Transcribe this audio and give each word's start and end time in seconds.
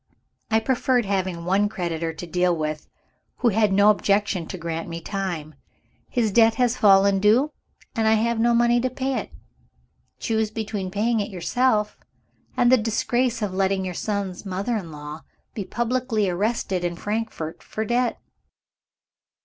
I 0.49 0.59
preferred 0.59 1.05
having 1.05 1.45
one 1.45 1.69
creditor 1.69 2.11
to 2.11 2.25
deal 2.25 2.55
with, 2.57 2.87
who 3.35 3.49
had 3.49 3.71
no 3.71 3.91
objection 3.91 4.47
to 4.47 4.57
grant 4.57 4.89
me 4.89 4.99
time. 4.99 5.53
His 6.09 6.31
debt 6.31 6.55
has 6.55 6.75
fallen 6.75 7.19
due; 7.19 7.51
and 7.95 8.07
I 8.07 8.13
have 8.13 8.39
no 8.39 8.55
money 8.55 8.81
to 8.81 8.89
pay 8.89 9.19
it. 9.19 9.31
Choose 10.17 10.49
between 10.49 10.89
paying 10.89 11.19
it 11.19 11.29
yourself, 11.29 11.99
and 12.57 12.71
the 12.71 12.77
disgrace 12.77 13.43
of 13.43 13.53
letting 13.53 13.85
your 13.85 13.93
son's 13.93 14.43
mother 14.43 14.75
in 14.75 14.91
law 14.91 15.21
be 15.53 15.63
publicly 15.65 16.27
arrested 16.27 16.83
in 16.83 16.95
Frankfort 16.95 17.61
for 17.61 17.85
debt." 17.85 18.19